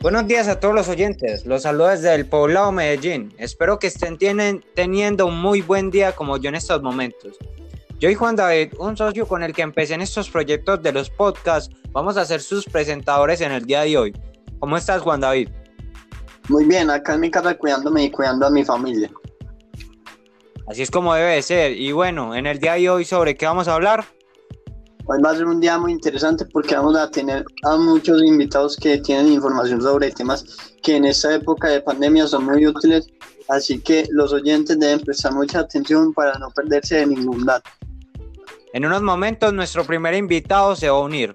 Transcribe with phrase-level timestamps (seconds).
[0.00, 3.34] Buenos días a todos los oyentes, los saludo desde el poblado Medellín.
[3.36, 4.16] Espero que estén
[4.74, 7.36] teniendo un muy buen día como yo en estos momentos.
[7.98, 11.10] Yo y Juan David, un socio con el que empecé en estos proyectos de los
[11.10, 14.12] podcasts, vamos a ser sus presentadores en el día de hoy.
[14.60, 15.48] ¿Cómo estás, Juan David?
[16.48, 19.10] Muy bien, acá en mi casa cuidándome y cuidando a mi familia.
[20.68, 21.72] Así es como debe de ser.
[21.72, 24.04] Y bueno, en el día de hoy, ¿sobre qué vamos a hablar?
[25.10, 28.76] Hoy va a ser un día muy interesante porque vamos a tener a muchos invitados
[28.76, 30.44] que tienen información sobre temas
[30.82, 33.08] que en esta época de pandemia son muy útiles.
[33.48, 37.70] Así que los oyentes deben prestar mucha atención para no perderse de ningún dato.
[38.74, 41.34] En unos momentos nuestro primer invitado se va a unir.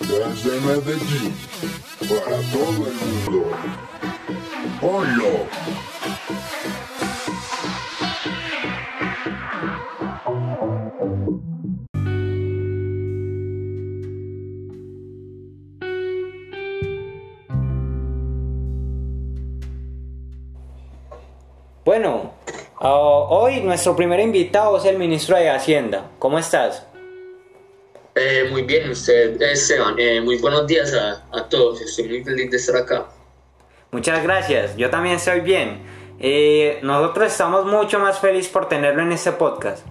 [0.00, 1.34] Desde Medellín,
[2.00, 2.94] para todo el
[3.30, 3.93] mundo.
[4.80, 5.48] ¡Hola!
[21.84, 22.32] Bueno,
[22.80, 26.10] uh, hoy nuestro primer invitado es el ministro de Hacienda.
[26.18, 26.86] ¿Cómo estás?
[28.14, 29.96] Eh, muy bien, usted, Esteban.
[29.98, 31.80] Eh, muy buenos días a, a, todos.
[31.80, 33.13] Estoy muy feliz de estar acá.
[33.94, 34.76] Muchas gracias.
[34.76, 35.80] Yo también estoy bien.
[36.18, 39.86] Eh, nosotros estamos mucho más felices por tenerlo en este podcast.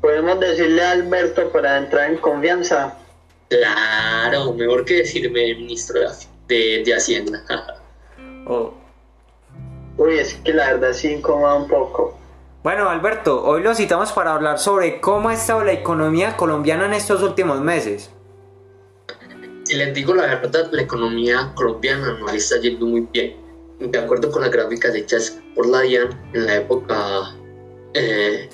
[0.00, 2.98] ¿Podemos decirle a Alberto para entrar en confianza?
[3.48, 6.00] Claro, mejor que decirme ministro
[6.48, 7.40] de, de Hacienda.
[8.48, 8.74] oh.
[9.96, 12.18] Uy, es que la verdad sí incomoda un poco.
[12.64, 16.94] Bueno, Alberto, hoy lo citamos para hablar sobre cómo ha estado la economía colombiana en
[16.94, 18.10] estos últimos meses.
[19.70, 23.36] Si les digo la verdad, la economía colombiana no está yendo muy bien.
[23.78, 27.36] De acuerdo con las gráficas hechas por la DIAN, en la época,
[27.94, 28.48] eh,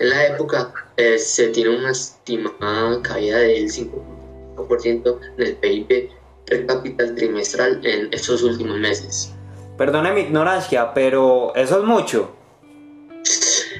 [0.00, 6.10] en la época eh, se tiene una estimada caída del 5% en el PIB
[6.46, 9.32] per cápita trimestral en estos últimos meses.
[9.78, 12.34] Perdone mi ignorancia, pero eso es mucho.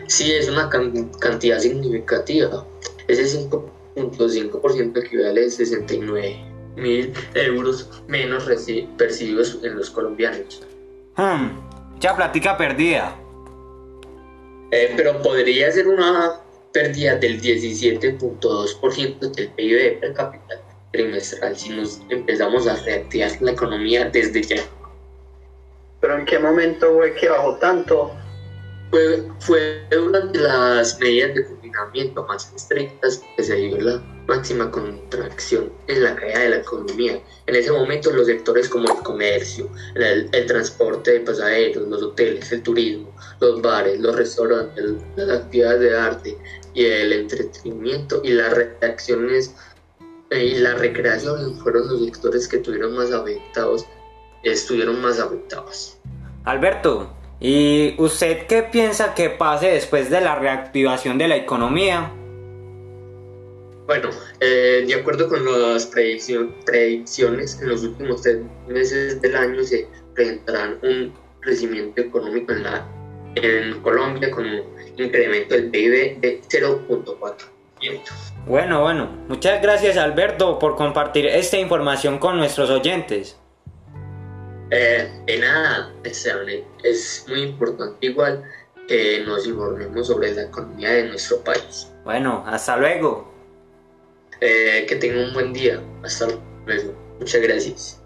[0.06, 2.65] Sí, es una can cantidad significativa.
[3.09, 8.48] Ese 5.5% equivale a 69 mil euros menos
[8.97, 10.62] percibidos en los colombianos.
[11.16, 11.48] Hmm,
[12.00, 13.16] ya platica perdida.
[14.70, 16.41] Eh, pero podría ser una
[16.72, 20.60] pérdida del 17.2% del PIB per cápita
[20.92, 24.62] trimestral si nos empezamos a reactivar la economía desde ya.
[26.00, 28.12] ¿Pero en qué momento fue que bajó tanto?
[28.91, 35.72] Fue, fue durante las medidas de confinamiento más estrictas que se dio la máxima contracción
[35.87, 37.20] en la caída de la economía.
[37.47, 42.50] En ese momento los sectores como el comercio, el, el, transporte de pasajeros, los hoteles,
[42.53, 44.84] el turismo, los bares, los restaurantes,
[45.16, 46.38] las actividades de arte
[46.75, 49.54] y el entretenimiento y las reacciones
[50.31, 53.86] eh, y la recreación fueron los sectores que tuvieron más afectados
[54.53, 55.98] estuvieron más afectados.
[56.44, 57.10] Alberto,
[57.41, 62.12] ¿y usted qué piensa que pase después de la reactivación de la economía?
[63.86, 64.10] Bueno,
[64.41, 70.78] eh, de acuerdo con las predicciones, en los últimos tres meses del año se presentarán
[70.82, 72.84] un crecimiento económico en, la,
[73.36, 74.62] en Colombia con un
[74.97, 77.47] incremento del PIB de 0.4%.
[78.47, 83.38] Bueno, bueno, muchas gracias Alberto por compartir esta información con nuestros oyentes.
[84.70, 88.42] Eh, de nada, es muy importante igual
[88.88, 91.92] que nos informemos sobre la economía de nuestro país.
[92.04, 93.35] Bueno, hasta luego.
[94.41, 95.80] Eh, que tengan un buen día.
[96.02, 96.26] Hasta
[96.66, 96.94] luego.
[97.19, 98.02] Muchas gracias.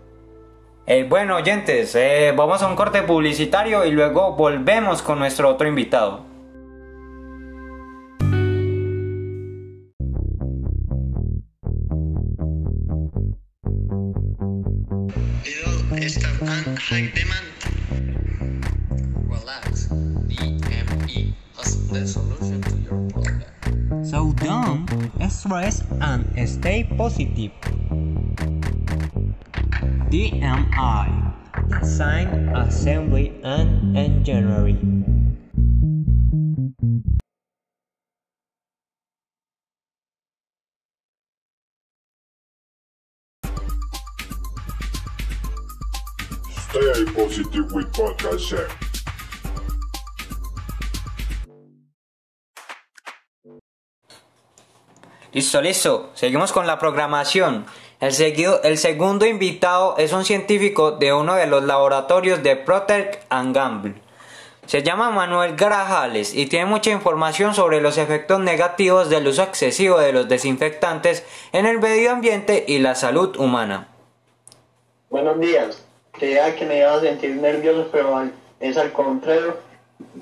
[0.87, 5.69] Eh, bueno, oyentes, eh, vamos a un corte publicitario y luego volvemos con nuestro otro
[5.69, 6.30] invitado.
[26.01, 27.53] And stay positive.
[30.11, 31.31] DMI
[31.81, 35.37] Design, Assembly and Engineering.
[46.71, 48.90] Stay positive with Podcast
[55.33, 56.11] Listo, listo.
[56.15, 57.65] Seguimos con la programación.
[58.01, 63.21] El, seguido, el segundo invitado es un científico de uno de los laboratorios de Procter
[63.31, 63.95] Gamble.
[64.67, 70.01] Se llama Manuel Grajales y tiene mucha información sobre los efectos negativos del uso excesivo
[70.01, 73.87] de los desinfectantes en el medio ambiente y la salud humana.
[75.11, 75.85] Buenos días.
[76.13, 78.21] Creía que me iba a sentir nervioso, pero
[78.59, 79.57] es al contrario,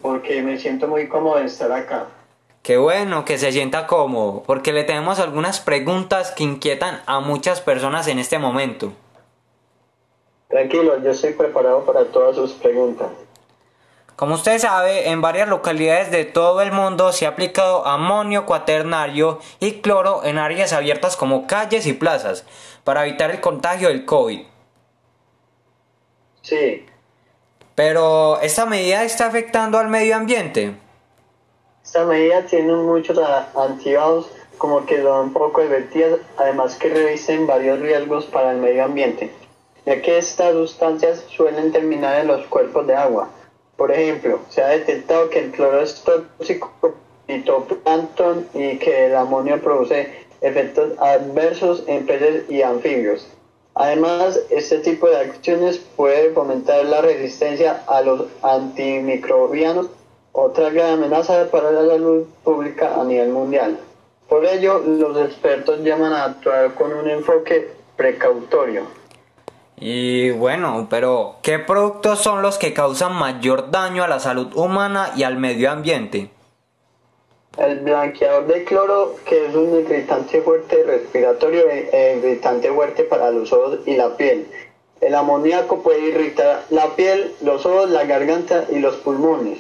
[0.03, 2.09] porque me siento muy cómodo de estar acá.
[2.69, 7.63] Qué bueno que se sienta cómodo, porque le tenemos algunas preguntas que inquietan a muchas
[7.63, 8.93] personas en este momento.
[10.49, 13.09] Tranquilo, yo estoy preparado para todas sus preguntas.
[14.17, 19.39] Como usted sabe, en varias localidades de todo el mundo se ha aplicado amonio cuaternario
[19.61, 22.45] y cloro en áreas abiertas como calles y plazas
[22.85, 24.43] para evitar el contagio del COVID.
[26.43, 26.85] Sí,
[27.75, 30.77] Pero, ¿esta medida está afectando al medio ambiente?
[31.89, 37.81] Esta medida tiene muchos a- antibados como que son poco efectivas, además que revisten varios
[37.81, 39.31] riesgos para el medio ambiente,
[39.87, 43.31] ya que estas sustancias suelen terminar en los cuerpos de agua.
[43.79, 46.71] Por ejemplo, se ha detectado que el cloro es tóxico
[47.27, 53.27] fitoplancton y que el amonio produce efectos adversos en peces y anfibios.
[53.75, 59.87] Además, este tipo de acciones puede fomentar la resistencia a los antimicrobianos,
[60.41, 63.79] otra gran amenaza para la salud pública a nivel mundial.
[64.29, 68.83] Por ello, los expertos llaman a actuar con un enfoque precautorio.
[69.77, 75.13] Y bueno, pero ¿qué productos son los que causan mayor daño a la salud humana
[75.17, 76.31] y al medio ambiente?
[77.57, 83.31] El blanqueador de cloro, que es un irritante fuerte respiratorio e e irritante fuerte para
[83.31, 84.47] los ojos y la piel.
[85.01, 89.59] El amoníaco puede irritar la piel, los ojos, la garganta y los pulmones.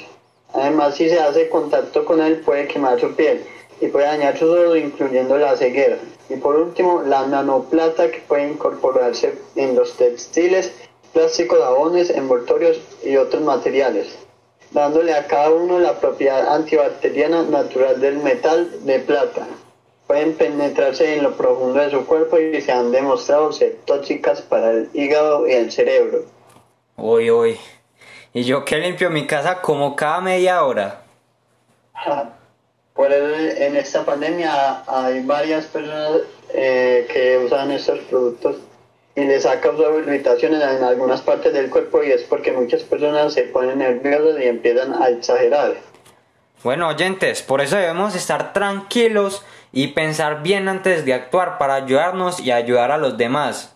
[0.54, 3.44] Además, si se hace contacto con él, puede quemar su piel
[3.80, 5.98] y puede dañar sus ojos, incluyendo la ceguera.
[6.28, 10.72] Y por último, la nanoplata, que puede incorporarse en los textiles,
[11.12, 14.16] plásticos, jabones, envoltorios y otros materiales
[14.70, 19.46] dándole a cada uno la propiedad antibacteriana natural del metal de plata.
[20.06, 24.70] Pueden penetrarse en lo profundo de su cuerpo y se han demostrado ser tóxicas para
[24.70, 26.24] el hígado y el cerebro.
[26.96, 27.58] Uy, uy.
[28.38, 31.00] ¿Y yo que limpio mi casa como cada media hora?
[32.94, 36.20] Por eso en esta pandemia hay varias personas
[36.54, 38.58] eh, que usan estos productos
[39.16, 43.34] y les ha causado irritaciones en algunas partes del cuerpo y es porque muchas personas
[43.34, 45.74] se ponen nerviosas y empiezan a exagerar.
[46.62, 52.38] Bueno, oyentes, por eso debemos estar tranquilos y pensar bien antes de actuar para ayudarnos
[52.38, 53.74] y ayudar a los demás.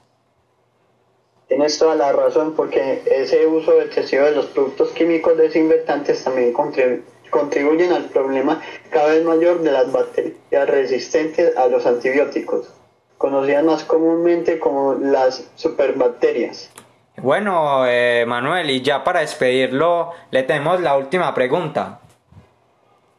[1.52, 7.02] Tienes toda la razón porque ese uso excesivo de los productos químicos desinfectantes también contribu-
[7.28, 12.70] contribuyen al problema cada vez mayor de las bacterias resistentes a los antibióticos,
[13.18, 16.70] conocidas más comúnmente como las superbacterias.
[17.18, 22.00] Bueno, eh, Manuel, y ya para despedirlo, le tenemos la última pregunta.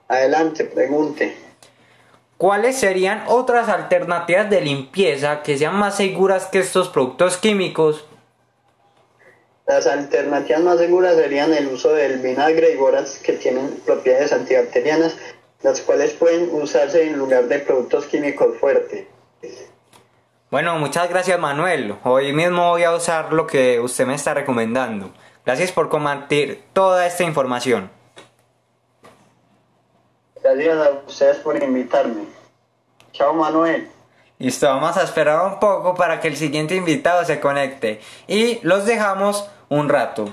[0.07, 1.38] Adelante, pregunte.
[2.38, 8.07] ¿Cuáles serían otras alternativas de limpieza que sean más seguras que estos productos químicos?
[9.65, 15.15] Las alternativas más seguras serían el uso del vinagre y boras que tienen propiedades antibacterianas,
[15.62, 19.07] las cuales pueden usarse en lugar de productos químicos fuertes.
[20.51, 21.95] Bueno, muchas gracias Manuel.
[22.04, 25.12] Hoy mismo voy a usar lo que usted me está recomendando.
[25.45, 27.90] Gracias por compartir toda esta información.
[30.44, 32.26] Gracias a ustedes por invitarme.
[33.14, 33.90] Chao Manuel.
[34.40, 38.02] Listo, vamos a esperar un poco para que el siguiente invitado se conecte.
[38.28, 40.25] Y los dejamos un rato.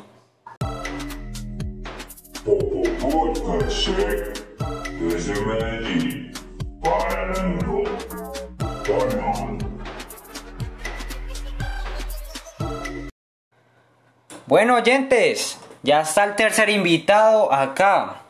[14.46, 18.20] Bueno, oyentes, ya está el tercer invitado acá.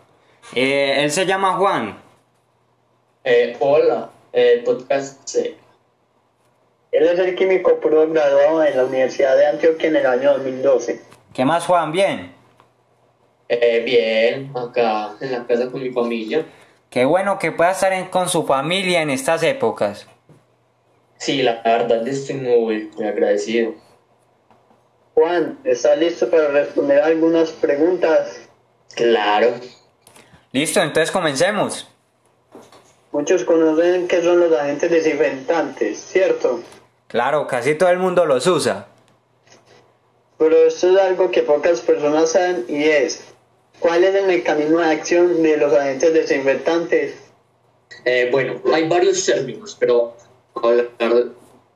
[0.54, 2.00] Eh, él se llama Juan.
[3.24, 5.36] Eh, hola, eh, podcast.
[6.92, 11.00] Él es el químico puro graduado en la Universidad de Antioquia en el año 2012.
[11.32, 11.92] ¿Qué más, Juan?
[11.92, 12.34] Bien.
[13.48, 16.44] Eh, bien, acá en la casa con mi familia.
[16.88, 20.06] Qué bueno que pueda estar en- con su familia en estas épocas.
[21.18, 23.74] Sí, la verdad estoy muy, muy agradecido.
[25.14, 28.48] Juan, ¿estás listo para responder algunas preguntas?
[28.94, 29.54] Claro.
[30.52, 31.88] Listo, entonces comencemos.
[33.12, 36.62] Muchos conocen qué son los agentes desinfectantes, ¿cierto?
[37.10, 38.86] Claro, casi todo el mundo los usa.
[40.38, 43.24] Pero esto es algo que pocas personas saben y es,
[43.80, 47.16] ¿cuál es el mecanismo de acción de los agentes desinfectantes?
[48.04, 50.14] Eh, bueno, hay varios términos, pero,
[50.54, 51.32] hablar-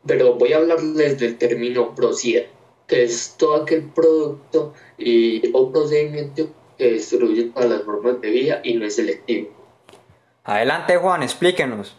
[0.07, 2.43] pero voy a hablarles del término procida,
[2.87, 6.47] que es todo aquel producto y, o procedimiento
[6.79, 9.51] que destruye todas las formas de vida y no es selectivo.
[10.45, 11.97] Adelante Juan, explíquenos.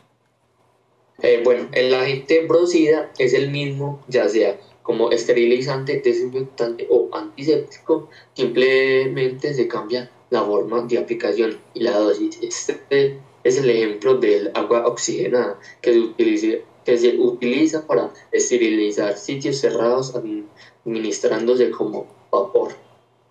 [1.21, 8.09] Eh, bueno, el agente brocida es el mismo, ya sea como esterilizante, desinfectante o antiséptico,
[8.33, 12.37] simplemente se cambia la forma de aplicación y la dosis.
[12.41, 19.17] Este es el ejemplo del agua oxigenada que se utiliza, que se utiliza para esterilizar
[19.17, 22.73] sitios cerrados administrándose como vapor.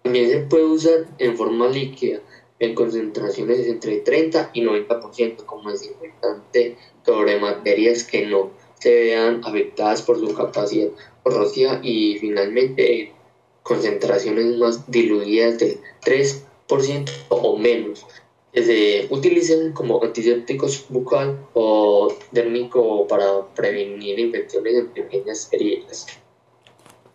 [0.03, 2.21] También se puede usar en forma líquida
[2.65, 10.03] en concentraciones entre 30 y 90% como desinfectante sobre materias que no se vean afectadas
[10.03, 10.89] por su capacidad
[11.23, 13.13] corrosiva y finalmente en
[13.63, 18.05] concentraciones más diluidas del 3% o menos
[18.53, 26.07] que se utilizan como antisépticos bucal o térmico para prevenir infecciones en pequeñas heridas.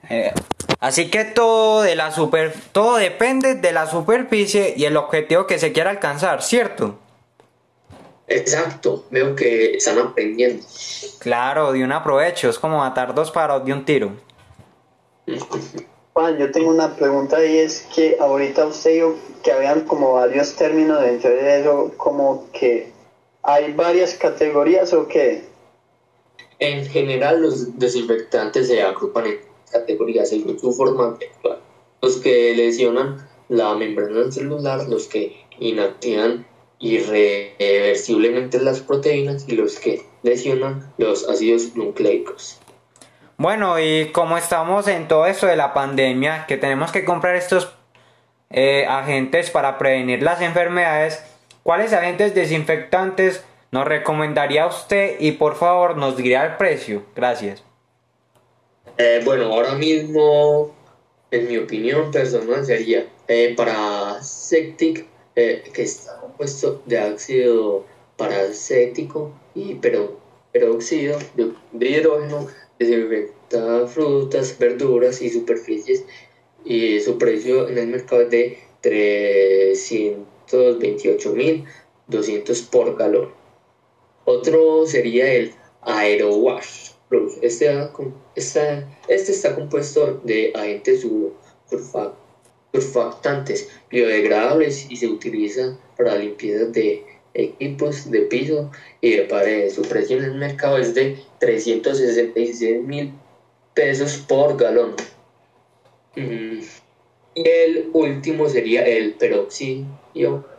[0.10, 0.34] Eh,
[0.80, 5.60] así que todo, de la super, todo depende de la superficie y el objetivo que
[5.60, 6.98] se quiera alcanzar, ¿cierto?
[8.28, 10.64] Exacto, veo que están aprendiendo.
[11.20, 14.12] Claro, de un aprovecho, es como matar dos paros de un tiro.
[16.14, 20.56] Juan, yo tengo una pregunta y es que ahorita usted dijo que habían como varios
[20.56, 22.92] términos dentro de eso, como que
[23.42, 25.44] hay varias categorías o qué?
[26.60, 31.60] En general, los desinfectantes se agrupan en categorías según su forma actual.
[32.02, 36.46] Los que lesionan la membrana celular, los que inactivan
[36.80, 42.60] irreversiblemente las proteínas y los que lesionan los ácidos nucleicos.
[43.38, 47.74] Bueno, y como estamos en todo esto de la pandemia, que tenemos que comprar estos
[48.50, 51.24] eh, agentes para prevenir las enfermedades,
[51.64, 57.04] ¿cuáles agentes desinfectantes nos recomendaría usted y por favor nos diría el precio?
[57.16, 57.64] Gracias.
[59.02, 60.76] Eh, bueno, ahora mismo,
[61.32, 65.06] en mi opinión personal, sería eh, para Septic,
[65.38, 67.86] eh, que está compuesto de ácido
[68.18, 76.04] paracético y peróxido de, de hidrógeno, desinfecta frutas, verduras y superficies.
[76.66, 78.58] Y su precio en el mercado es de
[80.52, 83.30] 328.200 por galón.
[84.26, 85.54] Otro sería el
[85.84, 86.99] Aerowash.
[87.42, 87.90] Este,
[88.36, 91.04] este, está compuesto de agentes
[91.70, 92.14] surfa-
[92.72, 98.70] surfactantes biodegradables y se utiliza para limpieza de equipos de piso
[99.02, 99.74] y de paredes.
[99.74, 103.14] Su precio en el mercado es de 366 mil
[103.74, 104.94] pesos por galón.
[106.16, 106.60] Mm,
[107.36, 109.86] Y el último sería el peróxido,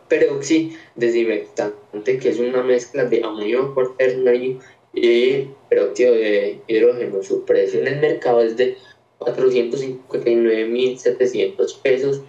[0.07, 4.59] peróxido desinfectante, que es una mezcla de amonio cuaternario
[4.93, 7.23] y peróxido de hidrógeno.
[7.23, 8.77] Su precio en el mercado es de
[9.19, 12.21] 459.700 pesos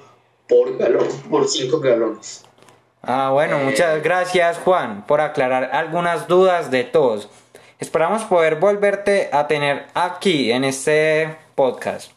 [0.49, 2.45] por galón, por 5 galones.
[3.03, 3.65] Ah, bueno, Eh.
[3.65, 7.29] muchas gracias Juan por aclarar algunas dudas de todos.
[7.81, 12.13] Esperamos poder volverte a tener aquí en este podcast.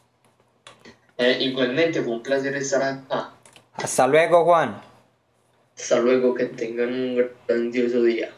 [1.18, 3.32] Eh, igualmente, fue un placer estar acá.
[3.74, 4.80] Hasta luego Juan.
[5.76, 8.30] Hasta luego, que tengan un grandioso día.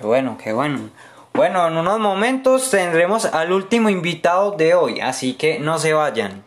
[0.00, 0.88] Qué bueno, qué bueno.
[1.34, 6.42] Bueno, en unos momentos tendremos al último invitado de hoy, así que no se vayan.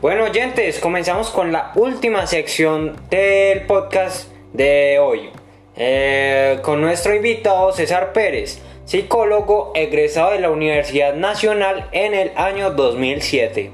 [0.00, 5.37] Bueno, oyentes, comenzamos con la última sección del podcast de hoy.
[5.80, 12.72] Eh, con nuestro invitado César Pérez, psicólogo egresado de la Universidad Nacional en el año
[12.72, 13.70] 2007.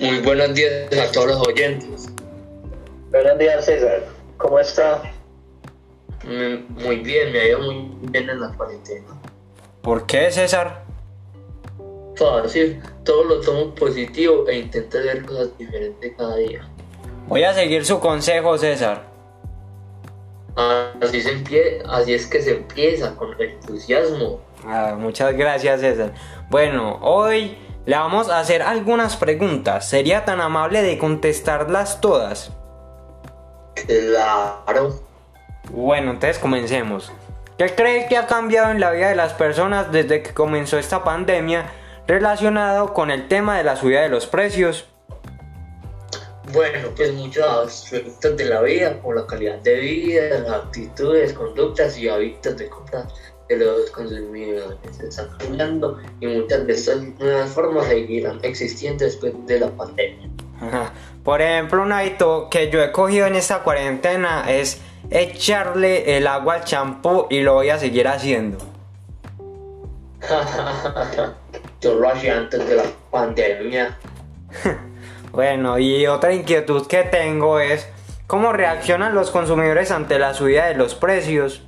[0.00, 2.08] Muy buenos días a todos los oyentes.
[3.10, 4.06] Buenos días, César.
[4.38, 5.02] ¿Cómo está?
[6.24, 9.20] Mm, Muy bien, me ha ido muy bien en la cuarentena.
[9.82, 10.82] ¿Por qué, César?
[12.16, 16.66] Fácil, todo lo tomo positivo e intento hacer cosas diferentes cada día.
[17.26, 19.07] Voy a seguir su consejo, César.
[21.00, 24.40] Así, se empie- así es que se empieza con entusiasmo.
[24.66, 26.12] Ah, muchas gracias, César.
[26.50, 29.88] Bueno, hoy le vamos a hacer algunas preguntas.
[29.88, 32.50] ¿Sería tan amable de contestarlas todas?
[33.86, 35.00] Claro.
[35.70, 37.12] Bueno, entonces comencemos.
[37.56, 41.04] ¿Qué cree que ha cambiado en la vida de las personas desde que comenzó esta
[41.04, 41.66] pandemia
[42.06, 44.86] relacionado con el tema de la subida de los precios?
[46.52, 51.98] Bueno, pues muchos aspectos de la vida, como la calidad de vida, las actitudes, conductas
[51.98, 53.06] y hábitos de compra
[53.48, 59.60] de los consumidores están cambiando y muchas de estas nuevas formas seguirán existiendo después de
[59.60, 60.28] la pandemia.
[60.60, 60.92] Ajá.
[61.24, 66.54] Por ejemplo, un hábito que yo he cogido en esta cuarentena es echarle el agua
[66.54, 68.58] al champú y lo voy a seguir haciendo.
[71.80, 73.96] Yo lo hacía antes de la pandemia.
[75.32, 77.86] Bueno, y otra inquietud que tengo es
[78.26, 81.62] cómo reaccionan los consumidores ante la subida de los precios.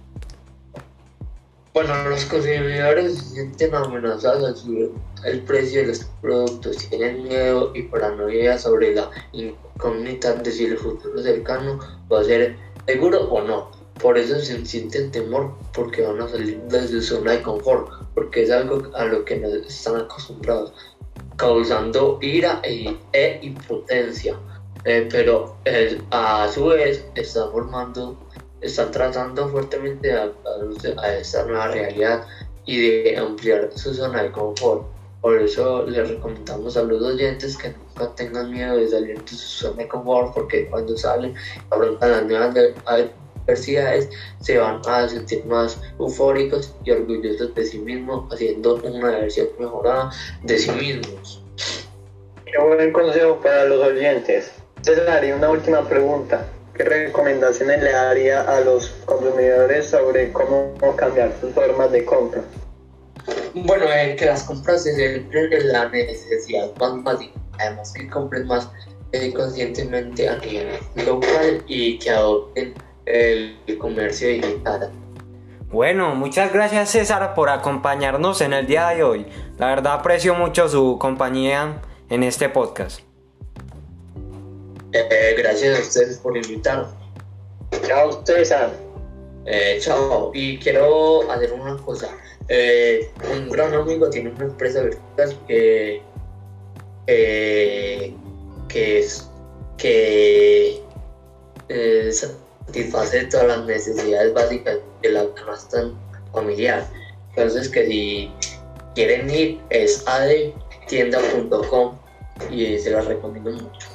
[1.72, 4.90] Bueno, los consumidores se sienten amenazados al subir
[5.24, 10.78] el precio de los productos, tienen miedo y paranoia sobre la incógnita de si el
[10.78, 11.78] futuro cercano
[12.12, 13.70] va a ser seguro o no.
[14.02, 18.42] Por eso se sienten temor porque van a salir de su zona de confort, porque
[18.42, 20.72] es algo a lo que no están acostumbrados,
[21.40, 24.36] causando ira e, e impotencia.
[24.84, 28.16] Eh, pero eh, a su vez están formando
[28.60, 32.26] están tratando fuertemente a, a, a esta nueva realidad
[32.66, 34.86] y de ampliar su zona de confort.
[35.20, 39.36] Por eso les recomendamos a los oyentes que nunca tengan miedo de salir de su
[39.36, 41.34] zona de confort, porque cuando salen,
[41.70, 42.54] afrontan las nuevas
[43.42, 44.08] adversidades,
[44.40, 50.10] se van a sentir más eufóricos y orgullosos de sí mismos, haciendo una versión mejorada
[50.42, 51.42] de sí mismos.
[52.44, 54.50] Qué buen consejo para los oyentes.
[54.82, 56.46] César, y una última pregunta.
[56.74, 62.42] ¿Qué recomendaciones le daría a los consumidores sobre cómo cambiar sus formas de compra?
[63.54, 68.46] Bueno, eh, que las compras se centren en la necesidad más básica, además que compren
[68.46, 68.70] más
[69.12, 72.74] eh, conscientemente a nivel local y que adopten
[73.06, 74.90] el comercio digital.
[75.70, 79.26] Bueno, muchas gracias César por acompañarnos en el día de hoy.
[79.56, 83.02] La verdad aprecio mucho su compañía en este podcast.
[84.92, 86.88] Eh, gracias a ustedes por invitarme.
[87.86, 88.72] Chao, César.
[89.46, 92.08] Eh, chao, y quiero hacer una cosa.
[92.48, 96.02] Eh, un gran amigo tiene una empresa virtual que,
[97.06, 98.14] que,
[98.68, 99.30] que, es,
[99.78, 100.82] que
[101.68, 102.10] eh,
[102.66, 105.90] satisface todas las necesidades básicas de la canasta
[106.32, 106.86] familiar.
[107.30, 108.32] Entonces, que si
[108.94, 111.96] quieren ir, es adetienda.com
[112.50, 113.88] y se las recomiendo mucho.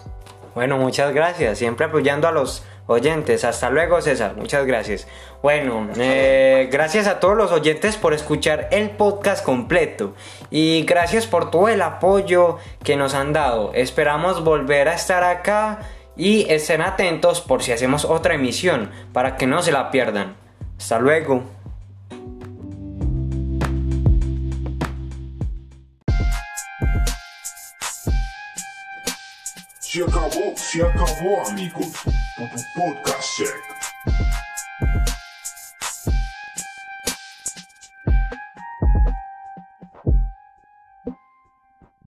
[0.54, 1.58] Bueno, muchas gracias.
[1.58, 3.44] Siempre apoyando a los oyentes.
[3.44, 4.36] Hasta luego, César.
[4.38, 5.08] Muchas gracias.
[5.42, 10.14] Bueno, eh, gracias a todos los oyentes por escuchar el podcast completo.
[10.50, 13.74] Y gracias por todo el apoyo que nos han dado.
[13.74, 15.80] Esperamos volver a estar acá
[16.18, 20.36] y estén atentos por si hacemos otra emisión para que no se la pierdan.
[20.78, 21.44] Hasta luego.
[29.80, 32.06] Se acabó, se acabó, amigos.